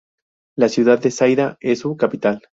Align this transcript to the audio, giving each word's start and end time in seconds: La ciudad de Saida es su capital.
La 0.57 0.67
ciudad 0.67 0.99
de 0.99 1.11
Saida 1.11 1.57
es 1.61 1.77
su 1.81 1.95
capital. 1.95 2.41